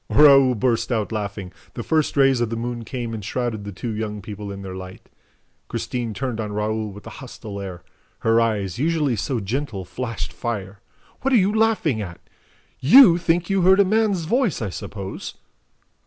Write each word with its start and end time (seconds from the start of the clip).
Raoul 0.09 0.55
burst 0.55 0.91
out 0.91 1.11
laughing. 1.11 1.53
The 1.75 1.83
first 1.83 2.17
rays 2.17 2.41
of 2.41 2.49
the 2.49 2.55
moon 2.55 2.83
came 2.83 3.13
and 3.13 3.23
shrouded 3.23 3.65
the 3.65 3.71
two 3.71 3.93
young 3.93 4.19
people 4.19 4.51
in 4.51 4.63
their 4.63 4.73
light. 4.73 5.09
Christine 5.67 6.15
turned 6.15 6.39
on 6.41 6.51
Raoul 6.53 6.91
with 6.91 7.05
a 7.05 7.09
hostile 7.21 7.59
air. 7.61 7.83
Her 8.21 8.41
eyes, 8.41 8.79
usually 8.79 9.15
so 9.15 9.39
gentle, 9.39 9.85
flashed 9.85 10.33
fire. 10.33 10.79
"What 11.21 11.35
are 11.35 11.37
you 11.37 11.53
laughing 11.53 12.01
at? 12.01 12.19
YOU 12.79 13.19
think 13.19 13.47
you 13.47 13.61
heard 13.61 13.79
a 13.79 13.85
man's 13.85 14.25
voice, 14.25 14.59
I 14.59 14.71
suppose?" 14.71 15.35